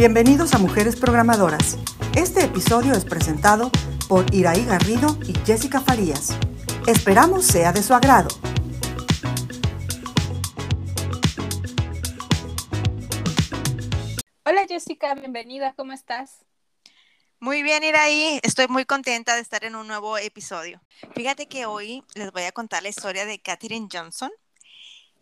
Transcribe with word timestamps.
Bienvenidos 0.00 0.54
a 0.54 0.58
Mujeres 0.58 0.96
Programadoras. 0.96 1.76
Este 2.16 2.42
episodio 2.42 2.94
es 2.94 3.04
presentado 3.04 3.70
por 4.08 4.34
Iraí 4.34 4.64
Garrido 4.64 5.18
y 5.28 5.34
Jessica 5.44 5.78
Farías. 5.82 6.38
Esperamos 6.86 7.44
sea 7.44 7.70
de 7.70 7.82
su 7.82 7.92
agrado. 7.92 8.30
Hola 14.46 14.64
Jessica, 14.66 15.14
bienvenida, 15.16 15.74
¿cómo 15.74 15.92
estás? 15.92 16.46
Muy 17.38 17.62
bien, 17.62 17.84
Iraí. 17.84 18.40
Estoy 18.42 18.68
muy 18.68 18.86
contenta 18.86 19.34
de 19.34 19.42
estar 19.42 19.66
en 19.66 19.76
un 19.76 19.86
nuevo 19.86 20.16
episodio. 20.16 20.80
Fíjate 21.14 21.46
que 21.46 21.66
hoy 21.66 22.02
les 22.14 22.32
voy 22.32 22.44
a 22.44 22.52
contar 22.52 22.82
la 22.82 22.88
historia 22.88 23.26
de 23.26 23.38
Katherine 23.38 23.88
Johnson. 23.92 24.30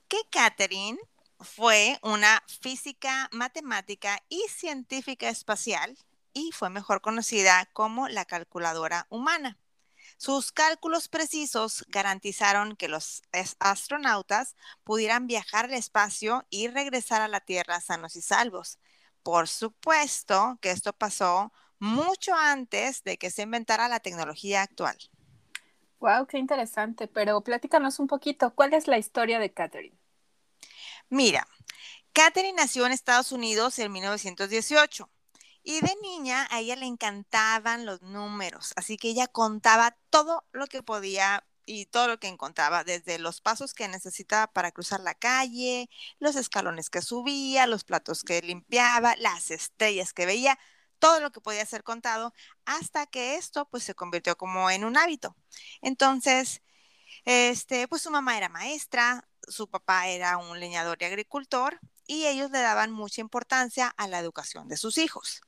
Que 0.07 0.19
Katherine 0.31 1.01
fue 1.41 1.99
una 2.03 2.43
física, 2.61 3.29
matemática 3.33 4.23
y 4.29 4.43
científica 4.49 5.29
espacial 5.29 5.97
y 6.33 6.53
fue 6.53 6.71
mejor 6.71 7.01
conocida 7.01 7.67
como 7.73 8.09
la 8.09 8.25
calculadora 8.25 9.07
humana. 9.11 9.59
Sus 10.17 10.53
cálculos 10.53 11.09
precisos 11.09 11.85
garantizaron 11.89 12.77
que 12.77 12.89
los 12.89 13.23
astronautas 13.61 14.57
pudieran 14.85 15.27
viajar 15.27 15.67
al 15.67 15.75
espacio 15.75 16.47
y 16.51 16.69
regresar 16.69 17.23
a 17.23 17.29
la 17.29 17.41
Tierra 17.41 17.81
sanos 17.81 18.17
y 18.17 18.23
salvos. 18.23 18.79
Por 19.23 19.49
supuesto 19.49 20.59
que 20.61 20.71
esto 20.71 20.93
pasó 20.93 21.53
mucho 21.79 22.35
antes 22.35 23.05
de 23.05 23.19
que 23.19 23.31
se 23.31 23.43
inventara 23.43 23.89
la 23.89 24.01
tecnología 24.01 24.63
actual. 24.63 24.97
Wow, 26.01 26.27
qué 26.27 26.39
interesante. 26.39 27.07
Pero 27.09 27.41
platícanos 27.43 27.99
un 28.01 28.07
poquito, 28.09 28.55
¿cuál 28.55 28.75
es 28.75 28.89
la 28.89 28.99
historia 28.99 29.39
de 29.39 29.53
Catherine? 29.53 29.97
Mira, 31.11 31.47
Catherine 32.13 32.55
nació 32.55 32.87
en 32.87 32.93
Estados 32.93 33.33
Unidos 33.33 33.79
en 33.79 33.93
1918 33.93 35.11
y 35.63 35.81
de 35.81 35.97
niña 36.03 36.47
a 36.51 36.61
ella 36.61 36.77
le 36.77 36.87
encantaban 36.87 37.87
los 37.87 38.03
números, 38.03 38.73
así 38.77 38.97
que 38.97 39.09
ella 39.09 39.27
contaba 39.27 39.97
todo 40.11 40.47
lo 40.53 40.67
que 40.67 40.83
podía 40.83 41.47
y 41.67 41.87
todo 41.87 42.09
lo 42.09 42.19
que 42.19 42.29
encontraba, 42.29 42.85
desde 42.85 43.19
los 43.19 43.41
pasos 43.41 43.75
que 43.75 43.89
necesitaba 43.89 44.53
para 44.53 44.73
cruzar 44.73 45.01
la 45.01 45.15
calle, 45.15 45.91
los 46.19 46.37
escalones 46.37 46.91
que 46.91 47.03
subía, 47.03 47.67
los 47.67 47.85
platos 47.85 48.23
que 48.25 48.41
limpiaba, 48.43 49.15
las 49.17 49.51
estrellas 49.51 50.13
que 50.15 50.27
veía, 50.27 50.59
todo 50.99 51.21
lo 51.21 51.31
que 51.31 51.41
podía 51.41 51.65
ser 51.67 51.85
contado, 51.85 52.33
hasta 52.65 53.07
que 53.07 53.37
esto 53.37 53.69
pues 53.69 53.85
se 53.85 53.95
convirtió 53.95 54.37
como 54.39 54.71
en 54.71 54.85
un 54.85 54.97
hábito. 54.97 55.37
Entonces, 55.83 56.63
este, 57.25 57.89
pues 57.89 58.03
su 58.03 58.11
mamá 58.11 58.39
era 58.39 58.49
maestra, 58.49 59.28
su 59.51 59.69
papá 59.69 60.09
era 60.09 60.37
un 60.37 60.61
leñador 60.61 60.99
y 61.01 61.05
agricultor, 61.05 61.81
y 62.07 62.27
ellos 62.27 62.51
le 62.51 62.61
daban 62.61 62.91
mucha 62.91 63.21
importancia 63.21 63.89
a 63.97 64.09
la 64.09 64.19
educación 64.19 64.69
de 64.69 64.79
sus 64.79 64.97
hijos. 64.99 65.43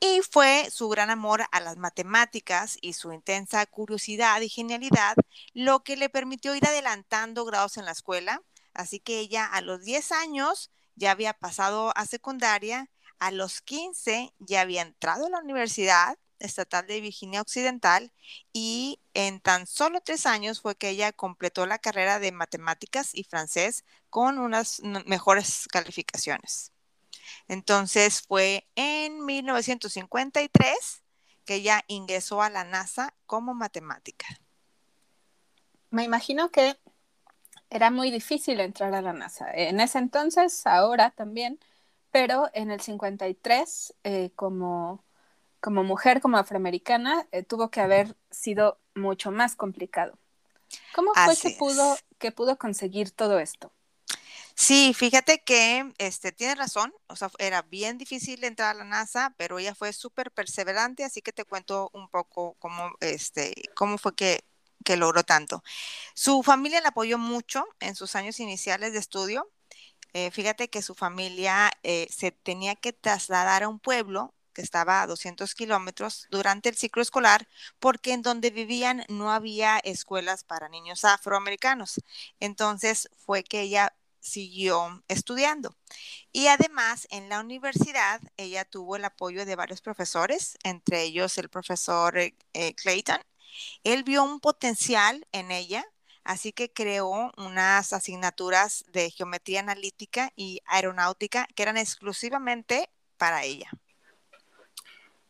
Y 0.00 0.20
fue 0.22 0.68
su 0.70 0.88
gran 0.88 1.10
amor 1.10 1.44
a 1.52 1.60
las 1.60 1.76
matemáticas 1.76 2.76
y 2.80 2.94
su 2.94 3.12
intensa 3.12 3.64
curiosidad 3.66 4.40
y 4.40 4.48
genialidad 4.48 5.16
lo 5.54 5.84
que 5.84 5.96
le 5.96 6.08
permitió 6.08 6.54
ir 6.54 6.66
adelantando 6.66 7.44
grados 7.44 7.76
en 7.76 7.84
la 7.84 7.92
escuela. 7.92 8.42
Así 8.74 8.98
que 8.98 9.20
ella 9.20 9.46
a 9.46 9.60
los 9.60 9.84
10 9.84 10.12
años 10.12 10.70
ya 10.96 11.12
había 11.12 11.34
pasado 11.34 11.92
a 11.96 12.04
secundaria, 12.06 12.90
a 13.18 13.30
los 13.30 13.60
15 13.60 14.34
ya 14.40 14.62
había 14.62 14.82
entrado 14.82 15.26
a 15.26 15.30
la 15.30 15.38
universidad 15.38 16.18
estatal 16.42 16.86
de 16.86 17.00
Virginia 17.00 17.40
Occidental 17.40 18.12
y 18.52 19.00
en 19.14 19.40
tan 19.40 19.66
solo 19.66 20.00
tres 20.00 20.26
años 20.26 20.60
fue 20.60 20.76
que 20.76 20.90
ella 20.90 21.12
completó 21.12 21.66
la 21.66 21.78
carrera 21.78 22.18
de 22.18 22.32
matemáticas 22.32 23.14
y 23.14 23.24
francés 23.24 23.84
con 24.10 24.38
unas 24.38 24.80
mejores 25.06 25.68
calificaciones. 25.68 26.72
Entonces 27.48 28.22
fue 28.22 28.66
en 28.74 29.24
1953 29.24 31.02
que 31.44 31.56
ella 31.56 31.82
ingresó 31.88 32.42
a 32.42 32.50
la 32.50 32.64
NASA 32.64 33.14
como 33.26 33.54
matemática. 33.54 34.26
Me 35.90 36.04
imagino 36.04 36.50
que 36.50 36.76
era 37.70 37.90
muy 37.90 38.10
difícil 38.10 38.60
entrar 38.60 38.94
a 38.94 39.02
la 39.02 39.12
NASA. 39.12 39.50
En 39.52 39.80
ese 39.80 39.98
entonces, 39.98 40.66
ahora 40.66 41.10
también, 41.10 41.58
pero 42.10 42.50
en 42.54 42.70
el 42.70 42.80
53, 42.80 43.94
eh, 44.04 44.30
como 44.36 45.02
como 45.62 45.84
mujer, 45.84 46.20
como 46.20 46.36
afroamericana, 46.36 47.26
eh, 47.30 47.44
tuvo 47.44 47.70
que 47.70 47.80
haber 47.80 48.16
sido 48.30 48.78
mucho 48.94 49.30
más 49.30 49.54
complicado. 49.54 50.18
¿Cómo 50.92 51.14
fue 51.14 51.36
que 51.36 51.50
pudo, 51.56 51.96
que 52.18 52.32
pudo 52.32 52.58
conseguir 52.58 53.12
todo 53.12 53.38
esto? 53.38 53.72
Sí, 54.54 54.92
fíjate 54.92 55.42
que 55.44 55.92
este, 55.98 56.32
tiene 56.32 56.56
razón, 56.56 56.92
o 57.06 57.14
sea, 57.14 57.30
era 57.38 57.62
bien 57.62 57.96
difícil 57.96 58.42
entrar 58.44 58.74
a 58.74 58.78
la 58.78 58.84
NASA, 58.84 59.34
pero 59.38 59.58
ella 59.58 59.74
fue 59.74 59.92
súper 59.92 60.32
perseverante, 60.32 61.04
así 61.04 61.22
que 61.22 61.32
te 61.32 61.44
cuento 61.44 61.90
un 61.92 62.08
poco 62.08 62.56
cómo, 62.58 62.90
este, 63.00 63.54
cómo 63.74 63.98
fue 63.98 64.14
que, 64.16 64.44
que 64.84 64.96
logró 64.96 65.22
tanto. 65.22 65.62
Su 66.14 66.42
familia 66.42 66.80
la 66.80 66.88
apoyó 66.88 67.18
mucho 67.18 67.64
en 67.78 67.94
sus 67.94 68.16
años 68.16 68.40
iniciales 68.40 68.92
de 68.92 68.98
estudio. 68.98 69.48
Eh, 70.12 70.30
fíjate 70.32 70.68
que 70.68 70.82
su 70.82 70.94
familia 70.94 71.70
eh, 71.84 72.08
se 72.10 72.32
tenía 72.32 72.74
que 72.74 72.92
trasladar 72.92 73.62
a 73.62 73.68
un 73.68 73.78
pueblo 73.78 74.34
que 74.52 74.62
estaba 74.62 75.02
a 75.02 75.06
200 75.06 75.54
kilómetros 75.54 76.26
durante 76.30 76.68
el 76.68 76.76
ciclo 76.76 77.02
escolar, 77.02 77.48
porque 77.78 78.12
en 78.12 78.22
donde 78.22 78.50
vivían 78.50 79.04
no 79.08 79.32
había 79.32 79.78
escuelas 79.78 80.44
para 80.44 80.68
niños 80.68 81.04
afroamericanos. 81.04 82.00
Entonces 82.40 83.08
fue 83.24 83.44
que 83.44 83.62
ella 83.62 83.94
siguió 84.22 85.02
estudiando. 85.08 85.76
Y 86.32 86.46
además, 86.46 87.06
en 87.10 87.28
la 87.28 87.40
universidad, 87.40 88.20
ella 88.36 88.64
tuvo 88.64 88.96
el 88.96 89.04
apoyo 89.04 89.44
de 89.44 89.56
varios 89.56 89.82
profesores, 89.82 90.56
entre 90.62 91.02
ellos 91.02 91.36
el 91.38 91.50
profesor 91.50 92.16
eh, 92.18 92.34
Clayton. 92.76 93.20
Él 93.84 94.04
vio 94.04 94.24
un 94.24 94.40
potencial 94.40 95.26
en 95.32 95.50
ella, 95.50 95.84
así 96.24 96.52
que 96.52 96.72
creó 96.72 97.32
unas 97.36 97.92
asignaturas 97.92 98.84
de 98.88 99.10
geometría 99.10 99.60
analítica 99.60 100.32
y 100.36 100.60
aeronáutica 100.66 101.46
que 101.54 101.62
eran 101.64 101.76
exclusivamente 101.76 102.88
para 103.18 103.44
ella. 103.44 103.70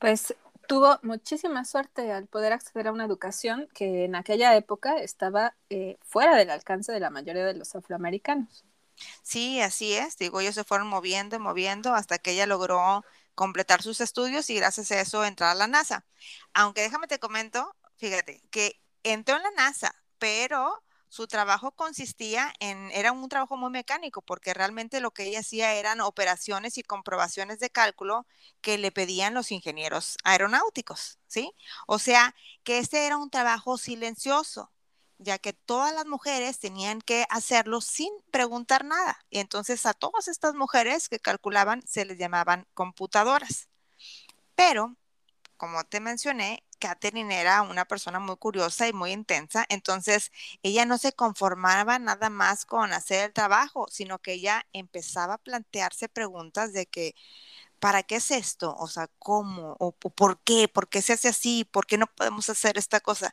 Pues 0.03 0.35
tuvo 0.67 0.99
muchísima 1.05 1.65
suerte 1.65 2.11
al 2.11 2.27
poder 2.27 2.53
acceder 2.53 2.89
a 2.89 2.93
una 2.93 3.05
educación 3.05 3.69
que 3.73 4.05
en 4.05 4.17
aquella 4.17 4.57
época 4.57 4.97
estaba 4.99 5.55
eh, 5.71 5.97
fuera 6.03 6.37
del 6.37 6.51
alcance 6.51 6.91
de 6.91 6.99
la 6.99 7.09
mayoría 7.09 7.47
de 7.47 7.55
los 7.55 7.77
afroamericanos. 7.77 8.65
Sí, 9.23 9.61
así 9.61 9.95
es. 9.95 10.17
Digo, 10.19 10.41
ellos 10.41 10.55
se 10.55 10.65
fueron 10.65 10.89
moviendo 10.89 11.37
y 11.37 11.39
moviendo 11.39 11.95
hasta 11.95 12.19
que 12.19 12.33
ella 12.33 12.47
logró 12.47 13.05
completar 13.35 13.83
sus 13.83 14.01
estudios 14.01 14.51
y 14.51 14.57
gracias 14.57 14.91
a 14.93 15.01
eso 15.01 15.25
entrar 15.25 15.51
a 15.51 15.55
la 15.55 15.67
NASA. 15.67 16.05
Aunque 16.55 16.83
déjame 16.83 17.07
te 17.07 17.19
comento, 17.19 17.77
fíjate, 17.97 18.43
que 18.51 18.81
entró 19.03 19.37
en 19.37 19.43
la 19.43 19.51
NASA, 19.53 19.95
pero 20.19 20.83
su 21.13 21.27
trabajo 21.27 21.73
consistía 21.73 22.55
en, 22.59 22.91
era 22.91 23.13
un 23.13 23.29
trabajo 23.29 23.59
muy 23.59 23.69
mecánico, 23.69 24.23
porque 24.23 24.55
realmente 24.55 24.99
lo 24.99 25.11
que 25.11 25.25
ella 25.25 25.41
hacía 25.41 25.75
eran 25.75 26.01
operaciones 26.01 26.79
y 26.79 26.83
comprobaciones 26.83 27.59
de 27.59 27.69
cálculo 27.69 28.27
que 28.63 28.79
le 28.79 28.93
pedían 28.93 29.35
los 29.35 29.53
ingenieros 29.53 30.17
aeronáuticos, 30.25 31.19
¿sí? 31.27 31.53
O 31.87 31.99
sea, 31.99 32.35
que 32.65 32.79
ese 32.79 33.05
era 33.05 33.19
un 33.19 33.29
trabajo 33.29 33.77
silencioso, 33.77 34.73
ya 35.19 35.37
que 35.37 35.53
todas 35.53 35.93
las 35.93 36.07
mujeres 36.07 36.59
tenían 36.59 37.03
que 37.03 37.27
hacerlo 37.29 37.83
sin 37.83 38.11
preguntar 38.31 38.83
nada. 38.83 39.23
Y 39.29 39.41
entonces 39.41 39.85
a 39.85 39.93
todas 39.93 40.29
estas 40.29 40.55
mujeres 40.55 41.11
que 41.11 41.19
calculaban 41.21 41.83
se 41.87 42.07
les 42.07 42.17
llamaban 42.17 42.67
computadoras. 42.73 43.69
Pero, 44.55 44.97
como 45.63 45.85
te 45.85 46.01
mencioné, 46.01 46.65
Catherine 46.81 47.41
era 47.41 47.63
una 47.63 47.85
persona 47.85 48.19
muy 48.19 48.37
curiosa 48.37 48.89
y 48.89 48.93
muy 48.93 49.13
intensa, 49.13 49.65
entonces 49.69 50.33
ella 50.65 50.87
no 50.87 50.99
se 50.99 51.13
conformaba 51.13 52.01
nada 52.01 52.31
más 52.31 52.67
con 52.67 52.93
hacer 52.93 53.27
el 53.27 53.33
trabajo, 53.33 53.87
sino 53.89 54.19
que 54.19 54.33
ella 54.33 54.67
empezaba 54.73 55.35
a 55.35 55.39
plantearse 55.39 56.09
preguntas 56.09 56.73
de 56.73 56.87
que, 56.87 57.15
¿para 57.81 58.03
qué 58.03 58.17
es 58.17 58.31
esto? 58.33 58.75
O 58.79 58.89
sea, 58.89 59.09
¿cómo? 59.19 59.77
¿O 59.81 59.93
por 59.93 60.41
qué? 60.43 60.69
¿Por 60.69 60.89
qué 60.89 61.03
se 61.03 61.13
hace 61.15 61.29
así? 61.29 61.65
¿Por 61.65 61.87
qué 61.87 61.99
no 61.99 62.07
podemos 62.09 62.51
hacer 62.51 62.79
esta 62.79 63.01
cosa? 63.01 63.33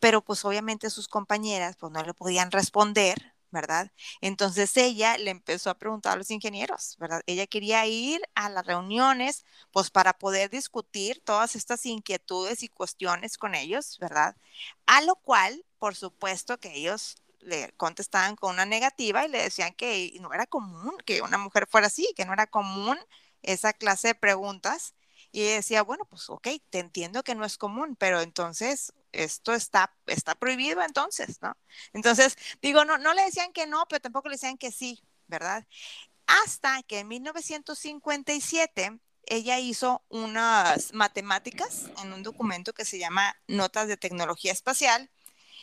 Pero 0.00 0.22
pues 0.22 0.44
obviamente 0.44 0.90
sus 0.90 1.08
compañeras 1.08 1.76
pues 1.76 1.92
no 1.92 2.02
le 2.02 2.14
podían 2.14 2.50
responder, 2.50 3.29
¿verdad? 3.50 3.90
Entonces 4.20 4.76
ella 4.76 5.16
le 5.18 5.30
empezó 5.30 5.70
a 5.70 5.78
preguntar 5.78 6.12
a 6.14 6.16
los 6.16 6.30
ingenieros, 6.30 6.96
¿verdad? 6.98 7.22
Ella 7.26 7.46
quería 7.46 7.86
ir 7.86 8.20
a 8.34 8.48
las 8.50 8.66
reuniones, 8.66 9.44
pues 9.72 9.90
para 9.90 10.14
poder 10.18 10.50
discutir 10.50 11.20
todas 11.24 11.56
estas 11.56 11.84
inquietudes 11.86 12.62
y 12.62 12.68
cuestiones 12.68 13.38
con 13.38 13.54
ellos, 13.54 13.98
¿verdad? 14.00 14.36
A 14.86 15.02
lo 15.02 15.16
cual, 15.16 15.64
por 15.78 15.94
supuesto 15.94 16.58
que 16.58 16.74
ellos 16.76 17.16
le 17.40 17.72
contestaban 17.76 18.36
con 18.36 18.54
una 18.54 18.66
negativa 18.66 19.24
y 19.24 19.28
le 19.28 19.42
decían 19.42 19.72
que 19.74 20.12
no 20.20 20.32
era 20.34 20.46
común 20.46 20.92
que 21.06 21.22
una 21.22 21.38
mujer 21.38 21.66
fuera 21.70 21.86
así, 21.86 22.12
que 22.16 22.24
no 22.26 22.32
era 22.34 22.46
común 22.46 22.98
esa 23.42 23.72
clase 23.72 24.08
de 24.08 24.14
preguntas. 24.14 24.94
Y 25.32 25.42
decía, 25.44 25.82
bueno, 25.82 26.04
pues 26.06 26.28
ok, 26.28 26.48
te 26.70 26.78
entiendo 26.80 27.22
que 27.22 27.34
no 27.34 27.44
es 27.44 27.56
común, 27.56 27.96
pero 27.96 28.20
entonces 28.20 28.92
esto 29.12 29.52
está, 29.54 29.94
está 30.06 30.34
prohibido 30.34 30.82
entonces, 30.82 31.40
¿no? 31.40 31.56
Entonces, 31.92 32.36
digo, 32.62 32.84
no, 32.84 32.98
no 32.98 33.14
le 33.14 33.22
decían 33.24 33.52
que 33.52 33.66
no, 33.66 33.86
pero 33.88 34.00
tampoco 34.00 34.28
le 34.28 34.34
decían 34.34 34.58
que 34.58 34.72
sí, 34.72 35.02
¿verdad? 35.26 35.66
Hasta 36.26 36.82
que 36.82 37.00
en 37.00 37.08
1957 37.08 39.00
ella 39.26 39.58
hizo 39.58 40.04
unas 40.08 40.92
matemáticas 40.92 41.90
en 42.02 42.12
un 42.12 42.22
documento 42.22 42.72
que 42.72 42.84
se 42.84 42.98
llama 42.98 43.36
Notas 43.46 43.88
de 43.88 43.96
Tecnología 43.96 44.52
Espacial 44.52 45.10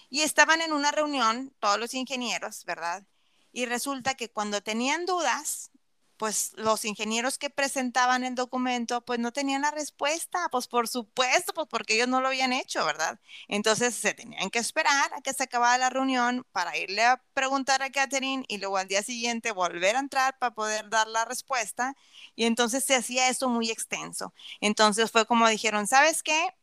y 0.09 0.21
estaban 0.21 0.61
en 0.61 0.73
una 0.73 0.91
reunión 0.91 1.53
todos 1.59 1.79
los 1.79 1.93
ingenieros, 1.93 2.63
¿verdad? 2.65 3.03
Y 3.51 3.65
resulta 3.65 4.15
que 4.15 4.29
cuando 4.29 4.61
tenían 4.61 5.05
dudas, 5.05 5.71
pues 6.17 6.51
los 6.55 6.85
ingenieros 6.85 7.37
que 7.37 7.49
presentaban 7.49 8.23
el 8.23 8.35
documento, 8.35 9.01
pues 9.01 9.19
no 9.19 9.31
tenían 9.31 9.61
la 9.61 9.71
respuesta, 9.71 10.47
pues 10.51 10.67
por 10.67 10.87
supuesto, 10.87 11.53
pues 11.53 11.67
porque 11.69 11.95
ellos 11.95 12.07
no 12.07 12.21
lo 12.21 12.27
habían 12.27 12.53
hecho, 12.53 12.85
¿verdad? 12.85 13.19
Entonces 13.47 13.95
se 13.95 14.13
tenían 14.13 14.49
que 14.49 14.59
esperar 14.59 15.11
a 15.13 15.21
que 15.21 15.33
se 15.33 15.43
acabara 15.43 15.77
la 15.77 15.89
reunión 15.89 16.45
para 16.51 16.77
irle 16.77 17.03
a 17.03 17.23
preguntar 17.33 17.81
a 17.83 17.91
Catherine 17.91 18.43
y 18.47 18.57
luego 18.57 18.77
al 18.77 18.87
día 18.87 19.03
siguiente 19.03 19.51
volver 19.51 19.95
a 19.95 19.99
entrar 19.99 20.37
para 20.39 20.53
poder 20.53 20.89
dar 20.89 21.07
la 21.07 21.25
respuesta. 21.25 21.95
Y 22.35 22.45
entonces 22.45 22.83
se 22.83 22.95
hacía 22.95 23.29
esto 23.29 23.49
muy 23.49 23.69
extenso. 23.71 24.33
Entonces 24.61 25.11
fue 25.11 25.25
como 25.25 25.47
dijeron, 25.47 25.87
¿sabes 25.87 26.23
qué? 26.23 26.53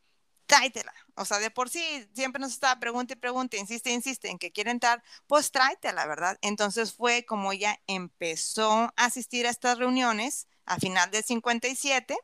tráetela. 0.46 0.92
O 1.16 1.24
sea, 1.24 1.38
de 1.38 1.50
por 1.50 1.70
sí 1.70 2.08
siempre 2.14 2.40
nos 2.40 2.52
estaba 2.52 2.80
pregunta 2.80 3.12
y 3.12 3.16
pregunta, 3.16 3.56
insiste, 3.56 3.90
insiste 3.90 4.28
en 4.30 4.38
que 4.38 4.52
quiere 4.52 4.70
entrar, 4.70 5.02
pues 5.26 5.50
tráetela, 5.50 6.06
¿verdad? 6.06 6.38
Entonces 6.42 6.92
fue 6.92 7.24
como 7.24 7.52
ella 7.52 7.80
empezó 7.86 8.70
a 8.70 8.92
asistir 8.96 9.46
a 9.46 9.50
estas 9.50 9.78
reuniones 9.78 10.48
a 10.66 10.78
final 10.78 11.10
del 11.10 11.22
57 11.22 12.16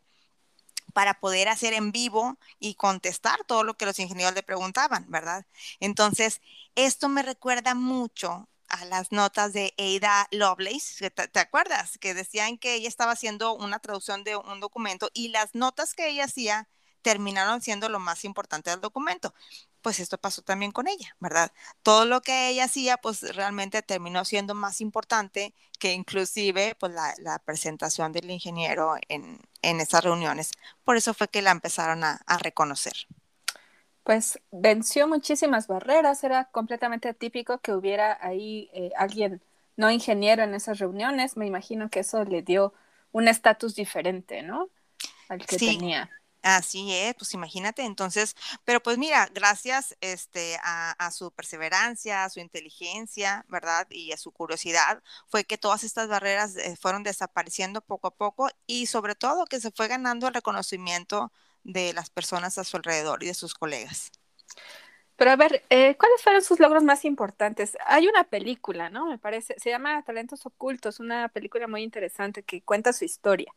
para 0.92 1.20
poder 1.20 1.48
hacer 1.48 1.72
en 1.72 1.92
vivo 1.92 2.38
y 2.58 2.74
contestar 2.74 3.44
todo 3.46 3.64
lo 3.64 3.74
que 3.76 3.86
los 3.86 3.98
ingenieros 3.98 4.34
le 4.34 4.42
preguntaban, 4.42 5.06
¿verdad? 5.08 5.46
Entonces, 5.78 6.40
esto 6.74 7.08
me 7.08 7.22
recuerda 7.22 7.74
mucho 7.74 8.48
a 8.68 8.84
las 8.84 9.12
notas 9.12 9.52
de 9.52 9.74
Ada 9.78 10.28
Lovelace, 10.30 11.10
¿te, 11.10 11.28
¿te, 11.28 11.40
acuerdas? 11.40 11.98
Que 11.98 12.14
decían 12.14 12.58
que 12.58 12.74
ella 12.74 12.88
estaba 12.88 13.12
haciendo 13.12 13.54
una 13.54 13.80
traducción 13.80 14.24
de 14.24 14.36
un 14.36 14.60
documento 14.60 15.10
y 15.12 15.28
las 15.28 15.54
notas 15.54 15.94
que 15.94 16.08
ella 16.08 16.24
hacía 16.24 16.68
terminaron 17.02 17.60
siendo 17.60 17.88
lo 17.88 17.98
más 17.98 18.24
importante 18.24 18.70
del 18.70 18.80
documento. 18.80 19.34
Pues 19.82 19.98
esto 20.00 20.18
pasó 20.18 20.42
también 20.42 20.72
con 20.72 20.88
ella, 20.88 21.16
¿verdad? 21.20 21.52
Todo 21.82 22.04
lo 22.04 22.20
que 22.20 22.48
ella 22.48 22.64
hacía, 22.64 22.98
pues 22.98 23.34
realmente 23.34 23.82
terminó 23.82 24.24
siendo 24.24 24.54
más 24.54 24.80
importante 24.80 25.54
que 25.78 25.94
inclusive 25.94 26.76
pues, 26.78 26.92
la, 26.92 27.38
presentación 27.44 28.12
del 28.12 28.30
ingeniero 28.30 28.96
en, 29.08 29.40
en, 29.62 29.80
esas 29.80 30.04
reuniones. 30.04 30.52
Por 30.84 30.96
eso 30.96 31.14
fue 31.14 31.28
que 31.28 31.42
la 31.42 31.50
empezaron 31.50 32.04
a, 32.04 32.20
reconocer. 32.40 32.92
Pues 34.04 34.38
venció 34.50 35.08
muchísimas 35.08 35.66
barreras, 35.66 36.22
era 36.24 36.44
completamente 36.46 37.14
típico 37.14 37.58
que 37.58 37.72
hubiera 37.72 38.18
ahí 38.20 38.70
eh, 38.72 38.90
alguien 38.96 39.40
no 39.76 39.90
ingeniero 39.90 40.42
en 40.42 40.54
esas 40.54 40.78
reuniones. 40.78 41.36
Me 41.36 41.46
imagino 41.46 41.88
que 41.88 42.00
eso 42.00 42.24
le 42.24 42.42
dio 42.42 42.74
un 43.12 43.28
estatus 43.28 43.74
diferente, 43.74 44.42
¿no? 44.42 44.68
Al 45.28 45.44
que 45.46 45.56
tenía. 45.56 46.10
Así 46.42 46.94
es, 46.94 47.14
pues 47.16 47.34
imagínate, 47.34 47.82
entonces, 47.82 48.34
pero 48.64 48.82
pues 48.82 48.96
mira, 48.96 49.28
gracias 49.34 49.94
este, 50.00 50.58
a, 50.62 51.10
su 51.10 51.30
perseverancia, 51.32 52.24
a 52.24 52.30
su 52.30 52.40
inteligencia, 52.40 53.44
¿verdad? 53.48 53.86
Y 53.90 54.12
a 54.12 54.16
su 54.16 54.32
curiosidad, 54.32 55.02
fue 55.28 55.44
que 55.44 55.58
todas 55.58 55.84
estas 55.84 56.08
barreras 56.08 56.56
eh, 56.56 56.76
fueron 56.80 57.02
desapareciendo 57.02 57.82
poco 57.82 58.08
a 58.08 58.14
poco 58.14 58.48
y 58.66 58.86
sobre 58.86 59.14
todo 59.14 59.44
que 59.44 59.60
se 59.60 59.70
fue 59.70 59.88
ganando 59.88 60.28
el 60.28 60.34
reconocimiento 60.34 61.30
de 61.62 61.92
las 61.92 62.08
personas 62.08 62.56
a 62.56 62.64
su 62.64 62.78
alrededor 62.78 63.22
y 63.22 63.26
de 63.26 63.34
sus 63.34 63.52
colegas. 63.52 64.10
Pero 65.16 65.32
a 65.32 65.36
ver, 65.36 65.62
eh, 65.68 65.94
¿cuáles 65.98 66.22
fueron 66.22 66.42
sus 66.42 66.58
logros 66.58 66.82
más 66.82 67.04
importantes? 67.04 67.76
Hay 67.84 68.08
una 68.08 68.24
película, 68.24 68.88
¿no? 68.88 69.04
Me 69.04 69.18
parece, 69.18 69.54
se 69.58 69.68
llama 69.68 70.02
Talentos 70.02 70.46
Ocultos, 70.46 70.98
una 71.00 71.28
película 71.28 71.68
muy 71.68 71.82
interesante 71.82 72.42
que 72.42 72.62
cuenta 72.62 72.94
su 72.94 73.04
historia. 73.04 73.52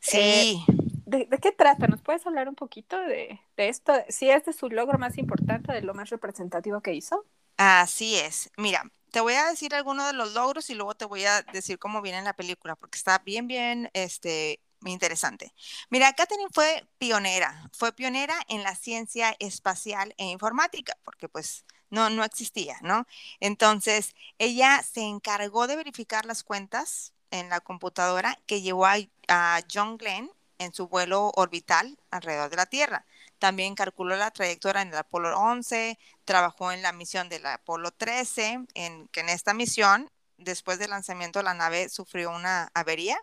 Sí. 0.00 0.64
Eh, 0.68 0.77
¿de, 1.08 1.26
qué 1.40 1.52
trata? 1.52 1.86
¿Nos 1.86 2.02
puedes 2.02 2.26
hablar 2.26 2.48
un 2.48 2.54
poquito 2.54 2.98
de, 2.98 3.40
esto? 3.56 3.92
Si 4.08 4.30
es 4.30 4.44
su 4.54 4.68
logro 4.68 4.98
más 4.98 5.18
importante, 5.18 5.72
de 5.72 5.82
lo 5.82 5.94
más 5.94 6.10
representativo 6.10 6.80
que 6.80 6.94
hizo. 6.94 7.24
Así 7.56 8.16
es. 8.16 8.50
Mira, 8.56 8.84
te 9.10 9.20
voy 9.20 9.34
a 9.34 9.48
decir 9.48 9.74
algunos 9.74 10.06
de 10.06 10.12
los 10.12 10.34
logros 10.34 10.68
y 10.70 10.74
luego 10.74 10.94
te 10.94 11.06
voy 11.06 11.24
a 11.24 11.42
decir 11.42 11.78
cómo 11.78 12.02
viene 12.02 12.18
en 12.18 12.24
la 12.24 12.34
película, 12.34 12.76
porque 12.76 12.98
está 12.98 13.18
bien, 13.18 13.48
bien, 13.48 13.90
este, 13.94 14.60
interesante. 14.84 15.54
Mira, 15.90 16.12
Katherine 16.12 16.50
fue 16.52 16.86
pionera, 16.98 17.70
fue 17.72 17.92
pionera 17.92 18.36
en 18.48 18.62
la 18.62 18.74
ciencia 18.74 19.34
espacial 19.38 20.14
e 20.18 20.26
informática, 20.26 20.96
porque 21.04 21.28
pues 21.28 21.64
no, 21.90 22.10
no 22.10 22.22
existía, 22.22 22.76
¿no? 22.82 23.06
Entonces, 23.40 24.14
ella 24.36 24.82
se 24.82 25.00
encargó 25.00 25.66
de 25.66 25.76
verificar 25.76 26.26
las 26.26 26.44
cuentas 26.44 27.14
en 27.30 27.48
la 27.48 27.60
computadora 27.60 28.38
que 28.46 28.60
llevó 28.62 28.86
a 28.86 29.60
John 29.72 29.96
Glenn 29.96 30.30
en 30.58 30.72
su 30.72 30.88
vuelo 30.88 31.32
orbital 31.36 31.98
alrededor 32.10 32.50
de 32.50 32.56
la 32.56 32.66
Tierra. 32.66 33.06
También 33.38 33.74
calculó 33.74 34.16
la 34.16 34.30
trayectoria 34.30 34.82
en 34.82 34.88
el 34.88 34.96
Apolo 34.96 35.38
11, 35.38 35.98
trabajó 36.24 36.72
en 36.72 36.82
la 36.82 36.92
misión 36.92 37.28
del 37.28 37.46
Apolo 37.46 37.92
13, 37.92 38.66
en 38.74 39.08
que 39.08 39.20
en 39.20 39.28
esta 39.28 39.54
misión, 39.54 40.10
después 40.36 40.78
del 40.78 40.90
lanzamiento, 40.90 41.42
la 41.42 41.54
nave 41.54 41.88
sufrió 41.88 42.30
una 42.30 42.70
avería 42.74 43.18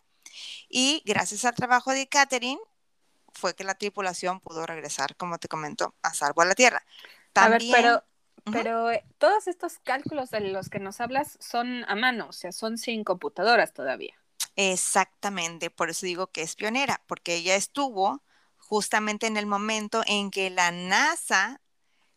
y 0.69 1.01
gracias 1.05 1.45
al 1.45 1.55
trabajo 1.55 1.91
de 1.91 2.07
Catherine 2.07 2.59
fue 3.33 3.53
que 3.53 3.63
la 3.63 3.75
tripulación 3.75 4.39
pudo 4.39 4.65
regresar, 4.65 5.15
como 5.17 5.37
te 5.37 5.47
comento, 5.47 5.93
a 6.01 6.13
salvo 6.13 6.41
a 6.41 6.45
la 6.45 6.55
Tierra. 6.55 6.83
También, 7.33 7.75
a 7.75 7.81
ver, 7.81 8.03
pero, 8.45 8.53
pero 8.53 8.91
eh, 8.91 9.03
todos 9.17 9.47
estos 9.47 9.79
cálculos 9.79 10.31
de 10.31 10.39
los 10.39 10.69
que 10.69 10.79
nos 10.79 11.01
hablas 11.01 11.37
son 11.41 11.83
a 11.89 11.95
mano, 11.95 12.27
o 12.29 12.33
sea, 12.33 12.53
son 12.53 12.77
sin 12.77 13.03
computadoras 13.03 13.73
todavía. 13.73 14.15
Exactamente, 14.57 15.69
por 15.69 15.89
eso 15.89 16.05
digo 16.05 16.27
que 16.27 16.41
es 16.41 16.55
pionera, 16.55 17.01
porque 17.07 17.35
ella 17.35 17.55
estuvo 17.55 18.23
justamente 18.57 19.27
en 19.27 19.35
el 19.37 19.45
momento 19.45 20.01
en 20.07 20.31
que 20.31 20.49
la 20.49 20.71
NASA 20.71 21.61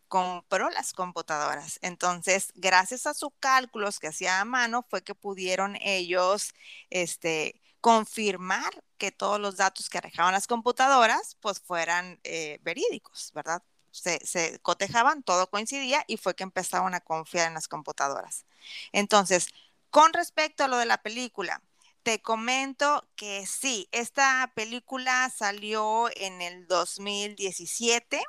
compró 0.09 0.69
las 0.71 0.93
computadoras. 0.93 1.79
Entonces, 1.83 2.51
gracias 2.55 3.07
a 3.07 3.13
sus 3.15 3.31
cálculos 3.39 3.99
que 3.99 4.07
hacía 4.07 4.41
a 4.41 4.45
mano, 4.45 4.85
fue 4.89 5.03
que 5.03 5.15
pudieron 5.15 5.77
ellos 5.81 6.53
este, 6.89 7.61
confirmar 7.81 8.83
que 8.97 9.11
todos 9.11 9.39
los 9.39 9.57
datos 9.57 9.89
que 9.89 9.99
arrojaban 9.99 10.33
las 10.33 10.47
computadoras, 10.47 11.37
pues 11.41 11.59
fueran 11.61 12.19
eh, 12.23 12.59
verídicos, 12.63 13.31
¿verdad? 13.35 13.63
Se, 13.91 14.25
se 14.25 14.59
cotejaban, 14.61 15.23
todo 15.23 15.49
coincidía 15.49 16.03
y 16.07 16.17
fue 16.17 16.35
que 16.35 16.43
empezaron 16.43 16.93
a 16.95 17.01
confiar 17.01 17.47
en 17.47 17.55
las 17.55 17.67
computadoras. 17.67 18.45
Entonces, 18.91 19.47
con 19.89 20.13
respecto 20.13 20.63
a 20.63 20.67
lo 20.67 20.77
de 20.77 20.85
la 20.85 21.01
película, 21.01 21.61
te 22.03 22.21
comento 22.21 23.07
que 23.15 23.45
sí, 23.45 23.87
esta 23.91 24.51
película 24.55 25.29
salió 25.35 26.09
en 26.15 26.41
el 26.41 26.67
2017 26.67 28.21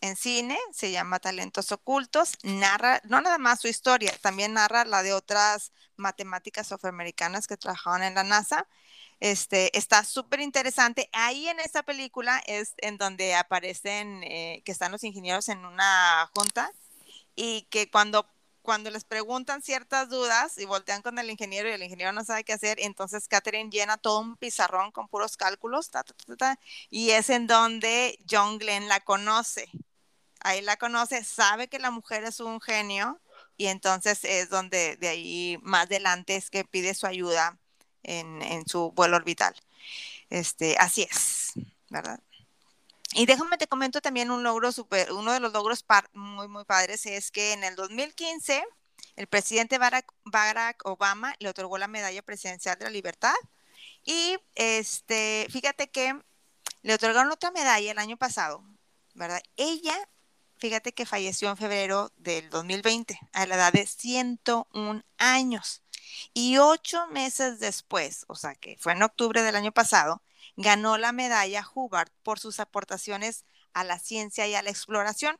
en 0.00 0.16
cine, 0.16 0.58
se 0.72 0.90
llama 0.90 1.18
Talentos 1.18 1.72
Ocultos, 1.72 2.34
narra 2.42 3.00
no 3.04 3.20
nada 3.20 3.38
más 3.38 3.60
su 3.60 3.68
historia, 3.68 4.12
también 4.20 4.52
narra 4.52 4.84
la 4.84 5.02
de 5.02 5.12
otras 5.12 5.72
matemáticas 5.96 6.70
afroamericanas 6.72 7.46
que 7.46 7.56
trabajaban 7.56 8.02
en 8.02 8.14
la 8.14 8.24
NASA. 8.24 8.68
Este, 9.18 9.76
está 9.76 10.04
súper 10.04 10.40
interesante. 10.40 11.08
Ahí 11.12 11.48
en 11.48 11.58
esta 11.60 11.82
película 11.82 12.42
es 12.46 12.74
en 12.78 12.98
donde 12.98 13.34
aparecen 13.34 14.22
eh, 14.24 14.62
que 14.64 14.72
están 14.72 14.92
los 14.92 15.04
ingenieros 15.04 15.48
en 15.48 15.64
una 15.64 16.30
junta 16.34 16.70
y 17.34 17.62
que 17.70 17.90
cuando 17.90 18.28
cuando 18.66 18.90
les 18.90 19.04
preguntan 19.04 19.62
ciertas 19.62 20.08
dudas 20.08 20.58
y 20.58 20.64
voltean 20.64 21.00
con 21.00 21.20
el 21.20 21.30
ingeniero 21.30 21.68
y 21.68 21.72
el 21.72 21.84
ingeniero 21.84 22.10
no 22.10 22.24
sabe 22.24 22.42
qué 22.42 22.52
hacer, 22.52 22.78
entonces 22.80 23.28
Catherine 23.28 23.70
llena 23.70 23.96
todo 23.96 24.18
un 24.18 24.36
pizarrón 24.36 24.90
con 24.90 25.06
puros 25.06 25.36
cálculos, 25.36 25.88
y 26.90 27.10
es 27.10 27.30
en 27.30 27.46
donde 27.46 28.18
John 28.28 28.58
Glenn 28.58 28.88
la 28.88 28.98
conoce. 28.98 29.70
Ahí 30.40 30.62
la 30.62 30.76
conoce, 30.76 31.22
sabe 31.22 31.68
que 31.68 31.78
la 31.78 31.92
mujer 31.92 32.24
es 32.24 32.40
un 32.40 32.60
genio 32.60 33.20
y 33.56 33.66
entonces 33.66 34.24
es 34.24 34.50
donde 34.50 34.96
de 34.96 35.08
ahí 35.08 35.58
más 35.62 35.84
adelante 35.84 36.34
es 36.34 36.50
que 36.50 36.64
pide 36.64 36.92
su 36.94 37.06
ayuda 37.06 37.56
en, 38.02 38.42
en 38.42 38.66
su 38.66 38.90
vuelo 38.92 39.16
orbital. 39.16 39.54
Este, 40.28 40.76
así 40.78 41.02
es, 41.02 41.52
¿verdad? 41.88 42.20
Y 43.16 43.24
déjame 43.24 43.56
te 43.56 43.66
comento 43.66 44.02
también 44.02 44.30
un 44.30 44.42
logro 44.42 44.70
super, 44.72 45.10
uno 45.10 45.32
de 45.32 45.40
los 45.40 45.50
logros 45.50 45.82
muy, 46.12 46.48
muy 46.48 46.66
padres 46.66 47.06
es 47.06 47.30
que 47.30 47.54
en 47.54 47.64
el 47.64 47.74
2015 47.74 48.62
el 49.16 49.26
presidente 49.26 49.78
Barack, 49.78 50.12
Barack, 50.24 50.84
Obama 50.84 51.34
le 51.38 51.48
otorgó 51.48 51.78
la 51.78 51.88
medalla 51.88 52.20
presidencial 52.20 52.78
de 52.78 52.84
la 52.84 52.90
libertad 52.90 53.34
y 54.04 54.36
este, 54.54 55.46
fíjate 55.50 55.88
que 55.88 56.14
le 56.82 56.92
otorgaron 56.92 57.32
otra 57.32 57.50
medalla 57.50 57.90
el 57.90 57.98
año 57.98 58.18
pasado, 58.18 58.62
¿verdad? 59.14 59.40
Ella, 59.56 59.96
fíjate 60.58 60.92
que 60.92 61.06
falleció 61.06 61.48
en 61.48 61.56
febrero 61.56 62.12
del 62.18 62.50
2020 62.50 63.18
a 63.32 63.46
la 63.46 63.54
edad 63.54 63.72
de 63.72 63.86
101 63.86 65.02
años. 65.16 65.82
Y 66.34 66.58
ocho 66.58 67.06
meses 67.08 67.60
después, 67.60 68.26
o 68.28 68.34
sea 68.34 68.54
que 68.54 68.76
fue 68.78 68.92
en 68.92 69.02
octubre 69.02 69.42
del 69.42 69.56
año 69.56 69.72
pasado, 69.72 70.22
ganó 70.56 70.98
la 70.98 71.12
medalla 71.12 71.66
Hubbard 71.74 72.10
por 72.22 72.38
sus 72.38 72.60
aportaciones 72.60 73.44
a 73.72 73.84
la 73.84 73.98
ciencia 73.98 74.46
y 74.46 74.54
a 74.54 74.62
la 74.62 74.70
exploración. 74.70 75.36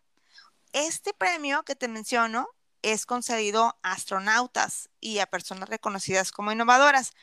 Este 0.72 1.14
premio 1.14 1.62
que 1.64 1.74
te 1.74 1.88
menciono 1.88 2.48
es 2.82 3.06
concedido 3.06 3.78
a 3.82 3.92
astronautas 3.92 4.90
y 5.00 5.18
a 5.18 5.26
personas 5.26 5.68
reconocidas 5.68 6.32
como 6.32 6.52
innovadoras. 6.52 7.14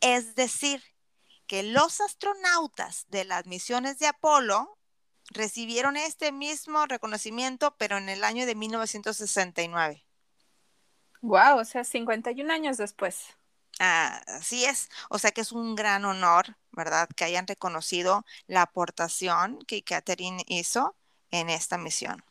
Es 0.00 0.34
decir, 0.34 0.82
que 1.46 1.62
los 1.62 2.00
astronautas 2.00 3.06
de 3.08 3.24
las 3.24 3.46
misiones 3.46 3.98
de 3.98 4.06
Apolo 4.06 4.78
recibieron 5.30 5.96
este 5.96 6.32
mismo 6.32 6.86
reconocimiento, 6.86 7.76
pero 7.78 7.96
en 7.96 8.08
el 8.08 8.24
año 8.24 8.46
de 8.46 8.54
1969. 8.54 10.04
Wow, 11.20 11.58
o 11.58 11.64
sea, 11.64 11.84
51 11.84 12.52
años 12.52 12.76
después. 12.76 13.26
Ah, 13.80 14.20
así 14.26 14.64
es, 14.64 14.88
o 15.08 15.18
sea 15.18 15.30
que 15.30 15.40
es 15.40 15.52
un 15.52 15.76
gran 15.76 16.04
honor, 16.04 16.56
¿verdad? 16.78 17.08
Que 17.16 17.24
hayan 17.24 17.46
reconocido 17.46 18.24
la 18.46 18.62
aportación 18.62 19.58
que 19.66 19.82
Catherine 19.82 20.44
hizo 20.46 20.96
en 21.32 21.50
esta 21.50 21.76
misión. 21.76 22.24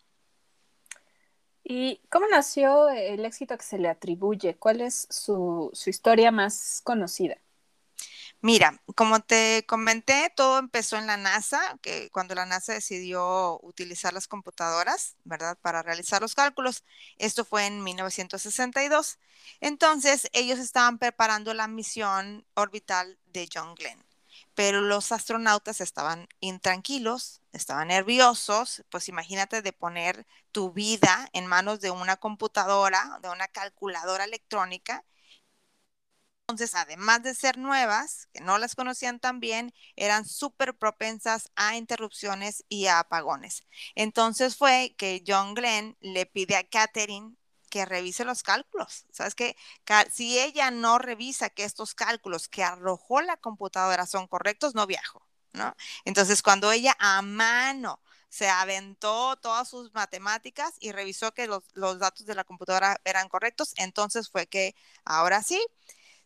¿Y 1.63 2.01
cómo 2.09 2.27
nació 2.27 2.87
el 2.89 3.25
éxito 3.25 3.57
que 3.57 3.65
se 3.65 3.77
le 3.77 3.89
atribuye? 3.89 4.55
¿Cuál 4.55 4.79
es 4.81 5.05
su, 5.11 5.69
su 5.73 5.89
historia 5.89 6.31
más 6.31 6.81
conocida? 6.83 7.37
Mira, 8.41 8.81
como 8.95 9.19
te 9.19 9.65
comenté, 9.67 10.31
todo 10.35 10.59
empezó 10.59 10.95
en 10.97 11.07
la 11.07 11.17
NASA, 11.17 11.59
que 11.81 12.09
cuando 12.11 12.35
la 12.35 12.45
NASA 12.45 12.73
decidió 12.73 13.59
utilizar 13.63 14.13
las 14.13 14.27
computadoras, 14.27 15.15
¿verdad? 15.23 15.57
Para 15.61 15.81
realizar 15.83 16.21
los 16.21 16.35
cálculos. 16.35 16.83
Esto 17.17 17.45
fue 17.45 17.65
en 17.65 17.83
1962. 17.83 19.19
Entonces, 19.59 20.29
ellos 20.33 20.59
estaban 20.59 20.99
preparando 20.99 21.53
la 21.53 21.67
misión 21.67 22.45
orbital 22.53 23.19
de 23.25 23.49
John 23.53 23.75
Glenn, 23.75 24.03
pero 24.57 24.81
los 24.81 25.13
astronautas 25.13 25.81
estaban 25.81 26.27
intranquilos, 26.41 27.43
estaban 27.53 27.89
nerviosos, 27.89 28.83
pues 28.89 29.09
imagínate 29.09 29.61
de 29.61 29.73
poner 29.73 30.27
tu 30.51 30.73
vida 30.73 31.29
en 31.33 31.47
manos 31.47 31.79
de 31.81 31.91
una 31.91 32.17
computadora, 32.17 33.19
de 33.21 33.29
una 33.29 33.47
calculadora 33.47 34.25
electrónica 34.25 35.05
entonces, 36.49 36.75
además 36.75 37.23
de 37.23 37.35
ser 37.35 37.57
nuevas, 37.57 38.27
que 38.33 38.39
no 38.41 38.57
las 38.57 38.73
conocían 38.75 39.19
tan 39.19 39.41
bien, 39.41 39.73
eran 39.97 40.25
súper 40.25 40.77
propensas 40.77 41.51
a 41.57 41.75
interrupciones 41.75 42.63
y 42.69 42.85
a 42.87 42.99
apagones. 42.99 43.63
Entonces 43.95 44.55
fue 44.55 44.95
que 44.97 45.23
John 45.27 45.55
Glenn 45.55 45.97
le 45.99 46.25
pide 46.25 46.55
a 46.55 46.63
Catherine 46.63 47.35
que 47.69 47.85
revise 47.85 48.25
los 48.25 48.43
cálculos. 48.43 49.05
¿Sabes 49.11 49.35
que 49.35 49.55
Si 50.11 50.39
ella 50.39 50.71
no 50.71 50.97
revisa 50.99 51.49
que 51.49 51.63
estos 51.63 51.95
cálculos 51.95 52.47
que 52.47 52.63
arrojó 52.63 53.21
la 53.21 53.37
computadora 53.37 54.05
son 54.05 54.27
correctos, 54.27 54.75
no 54.75 54.87
viajo, 54.87 55.25
¿no? 55.53 55.75
Entonces, 56.05 56.41
cuando 56.41 56.71
ella 56.71 56.95
a 56.99 57.21
mano 57.21 58.01
se 58.29 58.49
aventó 58.49 59.37
todas 59.37 59.69
sus 59.69 59.93
matemáticas 59.93 60.75
y 60.79 60.91
revisó 60.91 61.33
que 61.33 61.47
los, 61.47 61.63
los 61.73 61.99
datos 61.99 62.25
de 62.25 62.35
la 62.35 62.43
computadora 62.43 62.99
eran 63.05 63.29
correctos, 63.29 63.73
entonces 63.77 64.29
fue 64.29 64.47
que 64.47 64.75
ahora 65.05 65.41
sí, 65.43 65.59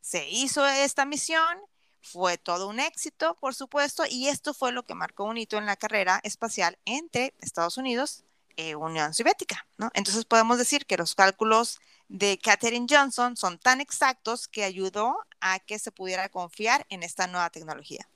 se 0.01 0.27
hizo 0.29 0.65
esta 0.67 1.05
misión, 1.05 1.60
fue 2.01 2.38
todo 2.38 2.67
un 2.67 2.79
éxito, 2.79 3.36
por 3.39 3.55
supuesto, 3.55 4.03
y 4.10 4.27
esto 4.29 4.53
fue 4.53 4.71
lo 4.71 4.83
que 4.83 4.95
marcó 4.95 5.25
un 5.25 5.38
hito 5.38 5.57
en 5.57 5.67
la 5.67 5.77
carrera 5.77 6.19
espacial 6.24 6.79
entre 6.86 7.33
Estados 7.41 7.77
Unidos 7.77 8.25
y 8.55 8.74
Unión 8.74 9.13
Soviética, 9.13 9.65
¿no? 9.77 9.89
Entonces 9.93 10.25
podemos 10.25 10.58
decir 10.58 10.86
que 10.86 10.98
los 10.98 11.15
cálculos 11.15 11.79
de 12.10 12.38
Katherine 12.38 12.88
Johnson 12.89 13.38
son 13.38 13.58
tan 13.58 13.79
exactos 13.81 14.48
que 14.48 14.63
ayudó 14.63 15.17
a 15.39 15.60
que 15.60 15.79
se 15.79 15.91
pudiera 15.91 16.29
confiar 16.29 16.86
en 16.89 17.03
esta 17.03 17.27
nueva 17.27 17.50
tecnología. 17.50 18.08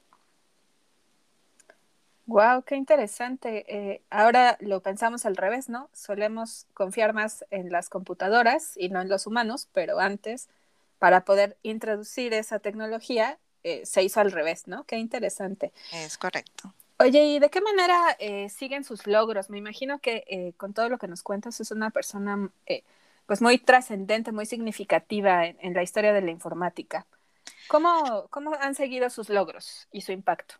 Wow, 2.27 2.63
qué 2.63 2.75
interesante. 2.75 3.65
Eh, 3.67 4.01
ahora 4.09 4.57
lo 4.59 4.81
pensamos 4.81 5.25
al 5.25 5.37
revés, 5.37 5.69
¿no? 5.69 5.89
Solemos 5.93 6.65
confiar 6.73 7.13
más 7.13 7.45
en 7.51 7.71
las 7.71 7.87
computadoras 7.87 8.73
y 8.75 8.89
no 8.89 8.99
en 9.01 9.09
los 9.09 9.27
humanos, 9.27 9.69
pero 9.73 9.99
antes 9.99 10.49
para 10.97 11.23
poder 11.23 11.55
introducir 11.61 12.33
esa 12.33 12.59
tecnología, 12.59 13.37
eh, 13.63 13.85
se 13.85 14.01
hizo 14.01 14.19
al 14.21 14.31
revés, 14.31 14.67
¿no? 14.67 14.85
Qué 14.85 14.97
interesante. 14.97 15.71
Es 15.91 16.17
correcto. 16.17 16.73
Oye, 16.97 17.25
¿y 17.25 17.39
de 17.39 17.49
qué 17.49 17.61
manera 17.61 18.15
eh, 18.19 18.49
siguen 18.49 18.83
sus 18.83 19.05
logros? 19.05 19.49
Me 19.49 19.57
imagino 19.57 19.99
que 19.99 20.23
eh, 20.27 20.53
con 20.57 20.73
todo 20.73 20.89
lo 20.89 20.97
que 20.97 21.07
nos 21.07 21.23
cuentas 21.23 21.59
es 21.59 21.71
una 21.71 21.89
persona 21.89 22.49
pues 23.25 23.41
muy 23.41 23.57
trascendente, 23.57 24.31
muy 24.31 24.45
significativa 24.45 25.45
en, 25.45 25.73
la 25.73 25.83
historia 25.83 26.13
de 26.13 26.21
la 26.21 26.31
informática. 26.31 27.05
¿Cómo, 27.67 28.27
¿Cómo 28.29 28.53
han 28.59 28.75
seguido 28.75 29.09
sus 29.09 29.29
logros 29.29 29.87
y 29.91 30.01
su 30.01 30.11
impacto? 30.11 30.55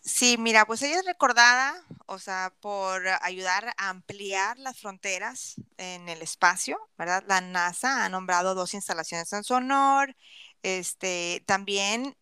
Sí, 0.00 0.36
mira, 0.38 0.64
pues 0.64 0.80
ella 0.82 1.00
es 1.00 1.04
recordada, 1.04 1.74
o 2.06 2.18
sea, 2.18 2.54
por 2.60 3.02
ayudar 3.20 3.74
a 3.76 3.90
ampliar 3.90 4.58
las 4.58 4.80
fronteras 4.80 5.56
en 5.76 6.08
el 6.08 6.22
espacio, 6.22 6.78
¿verdad? 6.96 7.24
La 7.26 7.40
NASA 7.40 8.04
ha 8.04 8.08
nombrado 8.08 8.54
dos 8.54 8.74
instalaciones 8.74 9.32
en 9.32 9.44
su 9.44 9.54
honor. 9.54 10.16
Este, 10.62 11.42
también 11.46 12.16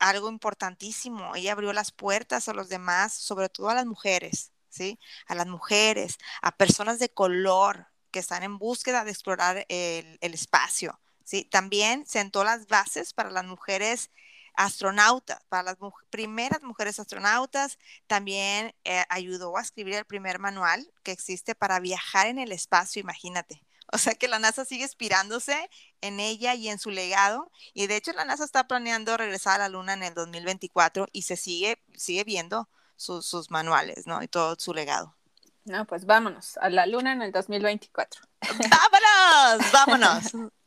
algo 0.00 0.28
importantísimo, 0.30 1.34
ella 1.36 1.52
abrió 1.52 1.72
las 1.72 1.92
puertas 1.92 2.48
a 2.48 2.54
los 2.54 2.68
demás, 2.68 3.12
sobre 3.12 3.48
todo 3.48 3.68
a 3.68 3.74
las 3.74 3.86
mujeres, 3.86 4.52
¿sí? 4.68 4.98
A 5.26 5.34
las 5.34 5.46
mujeres, 5.46 6.18
a 6.42 6.56
personas 6.56 6.98
de 6.98 7.10
color 7.10 7.88
que 8.10 8.18
están 8.18 8.42
en 8.42 8.58
búsqueda 8.58 9.04
de 9.04 9.10
explorar 9.12 9.66
el, 9.68 10.18
espacio, 10.34 11.00
¿sí? 11.24 11.44
También 11.44 12.06
sentó 12.06 12.44
las 12.44 12.66
bases 12.66 13.12
para 13.12 13.30
las 13.30 13.44
mujeres 13.44 14.10
astronautas, 14.54 15.38
para 15.48 15.62
las 15.62 15.76
primeras 16.10 16.62
mujeres 16.62 16.98
astronautas, 16.98 17.78
también 18.06 18.74
eh, 18.84 19.04
ayudó 19.08 19.56
a 19.56 19.62
escribir 19.62 19.94
el 19.94 20.04
primer 20.04 20.38
manual 20.38 20.90
que 21.02 21.12
existe 21.12 21.54
para 21.54 21.80
viajar 21.80 22.26
en 22.26 22.38
el 22.38 22.52
espacio, 22.52 23.00
imagínate. 23.00 23.62
O 23.92 23.98
sea 23.98 24.14
que 24.14 24.28
la 24.28 24.38
NASA 24.38 24.64
sigue 24.64 24.84
inspirándose 24.84 25.68
en 26.00 26.20
ella 26.20 26.54
y 26.54 26.68
en 26.68 26.78
su 26.78 26.90
legado. 26.90 27.50
Y 27.74 27.86
de 27.86 27.96
hecho 27.96 28.12
la 28.12 28.24
NASA 28.24 28.44
está 28.44 28.66
planeando 28.66 29.16
regresar 29.16 29.60
a 29.60 29.64
la 29.64 29.68
Luna 29.68 29.94
en 29.94 30.02
el 30.02 30.14
2024 30.14 31.08
y 31.12 31.22
se 31.22 31.36
sigue, 31.36 31.82
sigue 31.96 32.24
viendo 32.24 32.68
sus 32.96 33.50
manuales, 33.50 34.06
¿no? 34.06 34.22
Y 34.22 34.28
todo 34.28 34.56
su 34.58 34.74
legado. 34.74 35.16
No, 35.64 35.86
pues 35.86 36.04
vámonos 36.04 36.56
a 36.58 36.68
la 36.68 36.86
Luna 36.86 37.12
en 37.12 37.22
el 37.22 37.32
2024. 37.32 38.22
¡Vámonos! 38.70 39.72
¡Vámonos! 39.72 40.32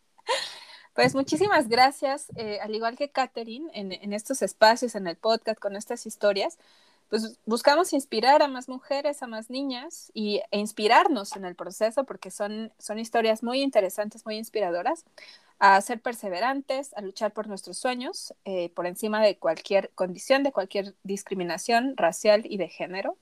Pues 0.94 1.16
muchísimas 1.16 1.70
gracias, 1.70 2.28
eh, 2.36 2.60
al 2.62 2.76
igual 2.76 2.96
que 2.96 3.10
Katherine, 3.10 3.68
en, 3.74 4.14
estos 4.14 4.44
espacios, 4.44 4.94
en 4.94 5.08
el 5.08 5.18
podcast, 5.18 5.60
con 5.60 5.76
estas 5.76 6.06
historias, 6.06 6.60
pues 7.14 7.38
buscamos 7.46 7.94
inspirar 7.94 8.42
a 8.42 8.48
más 8.48 8.68
mujeres, 8.68 9.22
a 9.22 9.28
más 9.28 9.52
niñas 9.52 10.10
y, 10.16 10.42
e 10.50 10.58
inspirarnos 10.58 11.36
en 11.36 11.46
el 11.46 11.54
proceso 11.54 12.06
porque 12.06 12.32
son, 12.32 12.74
son 12.80 12.98
historias 12.98 13.44
muy 13.44 13.62
interesantes, 13.62 14.26
muy 14.26 14.36
inspiradoras, 14.36 15.06
a 15.60 15.80
ser 15.82 16.02
perseverantes, 16.02 16.92
a 16.96 17.02
luchar 17.02 17.32
por 17.32 17.48
nuestros 17.48 17.78
sueños, 17.78 18.34
eh, 18.46 18.70
por 18.70 18.88
encima 18.88 19.22
de 19.22 19.38
cualquier 19.38 19.92
condición, 19.92 20.42
de 20.42 20.52
cualquier 20.52 20.96
discriminación 21.04 21.96
racial 21.98 22.42
y 22.46 22.58
de 22.58 22.70
género, 22.70 23.16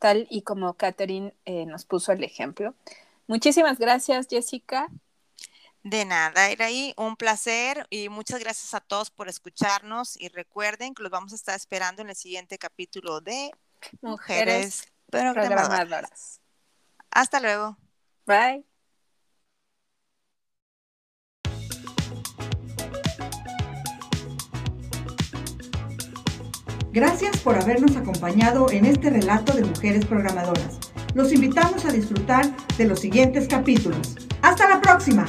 tal 0.00 0.26
y 0.30 0.42
como 0.42 0.74
Katherine 0.74 1.32
eh, 1.44 1.64
nos 1.64 1.84
puso 1.84 2.10
el 2.10 2.24
ejemplo. 2.24 2.74
Muchísimas 3.28 3.78
gracias, 3.78 4.26
Jessica. 4.28 4.88
De 5.88 6.04
nada, 6.04 6.42
ahí 6.44 6.92
un 6.98 7.16
placer 7.16 7.86
y 7.88 8.10
muchas 8.10 8.40
gracias 8.40 8.74
a 8.74 8.80
todos 8.80 9.10
por 9.10 9.26
escucharnos 9.26 10.20
y 10.20 10.28
recuerden 10.28 10.92
que 10.92 11.02
los 11.02 11.10
vamos 11.10 11.32
a 11.32 11.36
estar 11.36 11.56
esperando 11.56 12.02
en 12.02 12.10
el 12.10 12.14
siguiente 12.14 12.58
capítulo 12.58 13.22
de 13.22 13.50
Mujeres, 14.02 14.86
Programadoras. 15.10 16.42
Hasta 17.10 17.40
luego. 17.40 17.78
Bye. 18.26 18.66
Gracias 26.92 27.38
por 27.38 27.56
habernos 27.56 27.96
acompañado 27.96 28.70
en 28.70 28.84
este 28.84 29.08
relato 29.08 29.54
de 29.54 29.64
Mujeres 29.64 30.04
Programadoras. 30.04 30.80
Los 31.14 31.32
invitamos 31.32 31.86
a 31.86 31.92
disfrutar 31.92 32.54
de 32.76 32.84
los 32.84 33.00
siguientes 33.00 33.48
capítulos. 33.48 34.16
¡Hasta 34.42 34.68
la 34.68 34.82
próxima! 34.82 35.24